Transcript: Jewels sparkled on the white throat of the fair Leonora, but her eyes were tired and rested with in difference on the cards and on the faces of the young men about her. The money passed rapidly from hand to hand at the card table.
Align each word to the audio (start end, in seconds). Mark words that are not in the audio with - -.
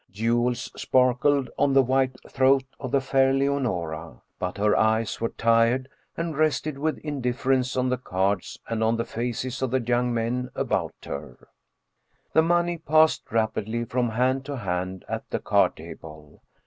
Jewels 0.09 0.71
sparkled 0.75 1.51
on 1.59 1.73
the 1.75 1.83
white 1.83 2.15
throat 2.27 2.63
of 2.79 2.89
the 2.89 3.01
fair 3.01 3.31
Leonora, 3.33 4.23
but 4.39 4.57
her 4.57 4.75
eyes 4.75 5.21
were 5.21 5.29
tired 5.29 5.89
and 6.17 6.35
rested 6.35 6.79
with 6.79 6.97
in 6.97 7.21
difference 7.21 7.77
on 7.77 7.89
the 7.89 7.99
cards 7.99 8.57
and 8.67 8.83
on 8.83 8.97
the 8.97 9.05
faces 9.05 9.61
of 9.61 9.69
the 9.69 9.79
young 9.79 10.11
men 10.11 10.49
about 10.55 10.95
her. 11.03 11.49
The 12.33 12.41
money 12.41 12.79
passed 12.79 13.25
rapidly 13.31 13.85
from 13.85 14.09
hand 14.09 14.43
to 14.45 14.57
hand 14.57 15.05
at 15.07 15.29
the 15.29 15.37
card 15.37 15.75
table. 15.75 16.41